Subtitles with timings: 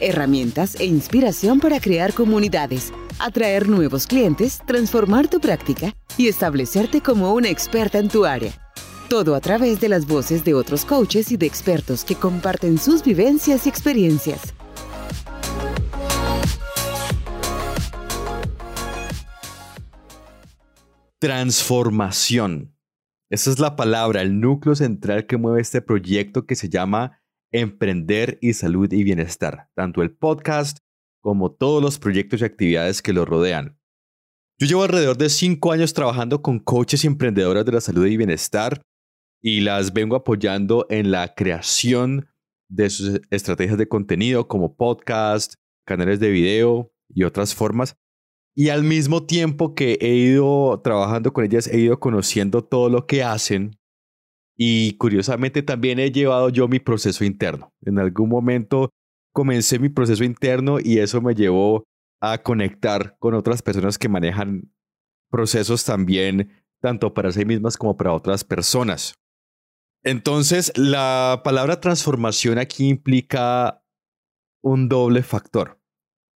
[0.00, 7.34] herramientas e inspiración para crear comunidades, atraer nuevos clientes, transformar tu práctica y establecerte como
[7.34, 8.52] una experta en tu área.
[9.08, 13.02] Todo a través de las voces de otros coaches y de expertos que comparten sus
[13.02, 14.54] vivencias y experiencias.
[21.18, 22.74] Transformación.
[23.30, 27.20] Esa es la palabra, el núcleo central que mueve este proyecto que se llama
[27.52, 30.78] Emprender y Salud y Bienestar, tanto el podcast
[31.20, 33.78] como todos los proyectos y actividades que lo rodean.
[34.58, 38.16] Yo llevo alrededor de cinco años trabajando con coaches y emprendedoras de la salud y
[38.16, 38.82] bienestar
[39.40, 42.28] y las vengo apoyando en la creación
[42.68, 45.54] de sus estrategias de contenido como podcast,
[45.86, 47.96] canales de video y otras formas.
[48.56, 53.06] Y al mismo tiempo que he ido trabajando con ellas, he ido conociendo todo lo
[53.06, 53.77] que hacen.
[54.60, 57.72] Y curiosamente también he llevado yo mi proceso interno.
[57.82, 58.90] En algún momento
[59.32, 61.84] comencé mi proceso interno y eso me llevó
[62.20, 64.72] a conectar con otras personas que manejan
[65.30, 66.50] procesos también,
[66.80, 69.14] tanto para sí mismas como para otras personas.
[70.02, 73.84] Entonces, la palabra transformación aquí implica
[74.62, 75.80] un doble factor.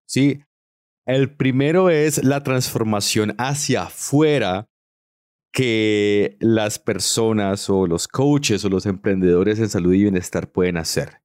[0.05, 0.43] ¿sí?
[1.05, 4.67] El primero es la transformación hacia afuera
[5.51, 11.21] que las personas o los coaches o los emprendedores en salud y bienestar pueden hacer.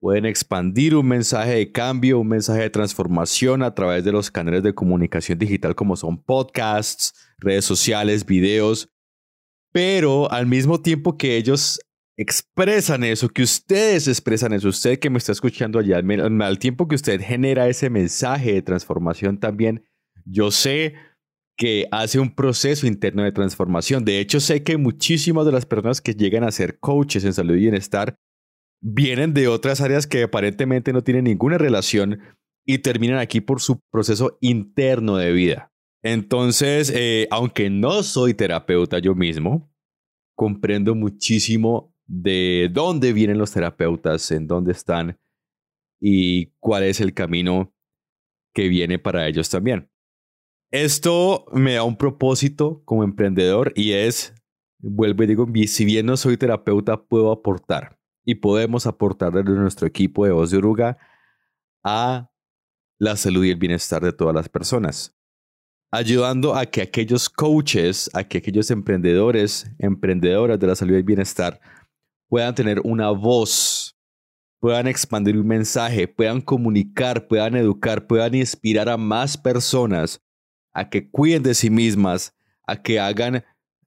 [0.00, 4.62] Pueden expandir un mensaje de cambio, un mensaje de transformación a través de los canales
[4.62, 8.88] de comunicación digital como son podcasts, redes sociales, videos.
[9.72, 11.80] Pero al mismo tiempo que ellos
[12.16, 16.94] expresan eso, que ustedes expresan eso, usted que me está escuchando allá, al, tiempo que
[16.94, 19.84] usted genera ese mensaje de transformación también,
[20.24, 20.94] yo sé
[21.60, 24.02] que hace un proceso interno de transformación.
[24.02, 27.54] De hecho, sé que muchísimas de las personas que llegan a ser coaches en salud
[27.54, 28.16] y bienestar
[28.82, 32.18] vienen de otras áreas que aparentemente no tienen ninguna relación
[32.64, 35.70] y terminan aquí por su proceso interno de vida.
[36.02, 39.70] Entonces, eh, aunque no soy terapeuta yo mismo,
[40.34, 45.18] comprendo muchísimo de dónde vienen los terapeutas, en dónde están
[46.00, 47.74] y cuál es el camino
[48.54, 49.89] que viene para ellos también.
[50.70, 54.34] Esto me da un propósito como emprendedor y es,
[54.78, 59.88] vuelvo y digo, si bien no soy terapeuta, puedo aportar y podemos aportar desde nuestro
[59.88, 60.96] equipo de voz de oruga
[61.82, 62.30] a
[63.00, 65.16] la salud y el bienestar de todas las personas,
[65.90, 71.02] ayudando a que aquellos coaches, a que aquellos emprendedores, emprendedoras de la salud y el
[71.02, 71.60] bienestar
[72.28, 73.98] puedan tener una voz,
[74.60, 80.22] puedan expandir un mensaje, puedan comunicar, puedan educar, puedan inspirar a más personas
[80.72, 82.36] a que cuiden de sí mismas,
[82.66, 83.44] a que hagan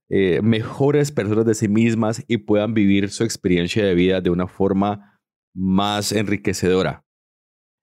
[0.09, 4.47] eh, mejores personas de sí mismas y puedan vivir su experiencia de vida de una
[4.47, 5.19] forma
[5.55, 7.05] más enriquecedora.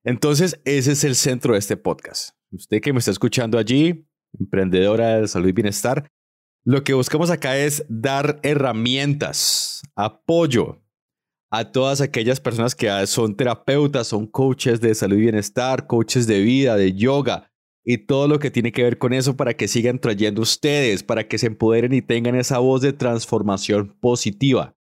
[0.04, 2.36] Entonces, ese es el centro de este podcast.
[2.50, 4.06] Usted que me está escuchando allí,
[4.38, 6.10] emprendedora de salud y bienestar,
[6.64, 10.82] lo que buscamos acá es dar herramientas, apoyo
[11.50, 16.40] a todas aquellas personas que son terapeutas, son coaches de salud y bienestar, coaches de
[16.40, 17.49] vida, de yoga,
[17.84, 21.26] y todo lo que tiene que ver con eso para que sigan trayendo ustedes, para
[21.26, 24.76] que se empoderen y tengan esa voz de transformación positiva.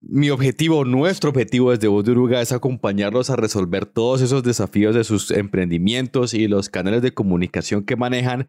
[0.00, 4.96] Mi objetivo, nuestro objetivo desde Voz de Uruga es acompañarlos a resolver todos esos desafíos
[4.96, 8.48] de sus emprendimientos y los canales de comunicación que manejan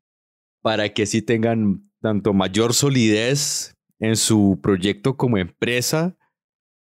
[0.64, 6.18] para que así tengan tanto mayor solidez en su proyecto como empresa,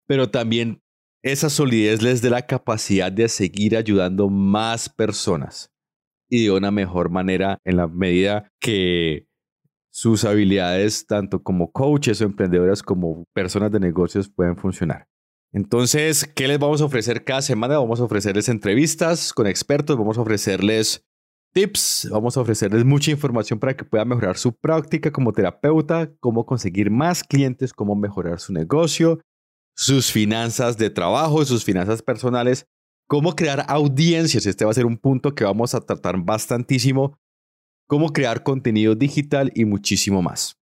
[0.06, 0.84] pero también
[1.23, 5.72] esa solidez les dé la capacidad de seguir ayudando más personas
[6.31, 9.28] y de una mejor manera en la medida que
[9.91, 15.07] sus habilidades, tanto como coaches o emprendedoras como personas de negocios, pueden funcionar.
[15.51, 17.78] Entonces, ¿qué les vamos a ofrecer cada semana?
[17.78, 21.03] Vamos a ofrecerles entrevistas con expertos, vamos a ofrecerles
[21.53, 26.45] tips, vamos a ofrecerles mucha información para que puedan mejorar su práctica como terapeuta, cómo
[26.45, 29.19] conseguir más clientes, cómo mejorar su negocio,
[29.75, 32.67] sus finanzas de trabajo, sus finanzas personales
[33.11, 34.46] cómo crear audiencias.
[34.46, 37.19] Este va a ser un punto que vamos a tratar bastantísimo.
[37.85, 40.58] Cómo crear contenido digital y muchísimo más.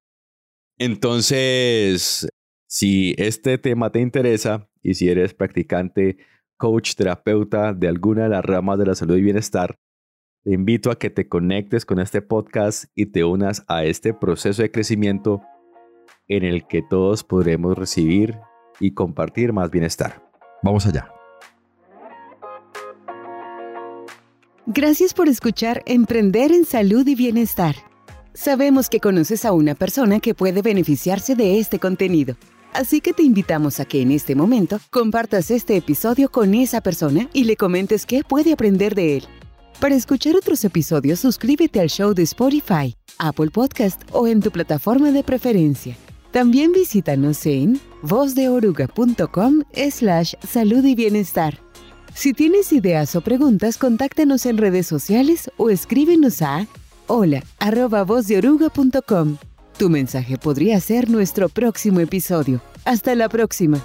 [0.79, 2.27] Entonces,
[2.67, 6.17] si este tema te interesa y si eres practicante,
[6.56, 9.77] coach, terapeuta de alguna de las ramas de la salud y bienestar,
[10.45, 14.62] Te invito a que te conectes con este podcast y te unas a este proceso
[14.62, 15.43] de crecimiento
[16.29, 18.39] en el que todos podremos recibir
[18.81, 20.23] y compartir más bienestar.
[20.62, 21.18] Vamos allá.
[24.70, 27.75] Gracias por escuchar Emprender en Salud y Bienestar.
[28.35, 32.37] Sabemos que conoces a una persona que puede beneficiarse de este contenido.
[32.75, 37.31] Así que te invitamos a que en este momento compartas este episodio con esa persona
[37.32, 39.25] y le comentes qué puede aprender de él.
[39.81, 45.12] Para escuchar otros episodios, suscríbete al show de Spotify, Apple Podcast o en tu plataforma
[45.12, 45.97] de preferencia.
[46.31, 51.59] También visítanos en vozdeoruga.com slash salud y bienestar.
[52.15, 56.67] Si tienes ideas o preguntas, contáctanos en redes sociales o escríbenos a
[57.07, 57.43] hola.
[59.79, 62.61] Tu mensaje podría ser nuestro próximo episodio.
[62.85, 63.81] Hasta la próxima.